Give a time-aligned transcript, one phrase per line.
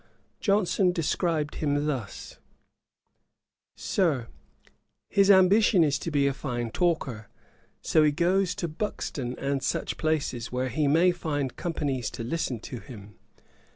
[0.39, 2.39] Johnson described him thus:
[3.75, 4.29] 'Sir,
[5.09, 7.27] his ambition is to be a fine talker;
[7.81, 12.59] so he goes to Buxton, and such places, where he may find companies to listen
[12.61, 13.13] to him.